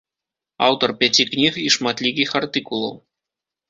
Аўтар 0.67 0.89
пяці 1.03 1.27
кніг 1.33 1.53
і 1.67 1.69
шматлікіх 1.79 2.29
артыкулаў. 2.45 2.93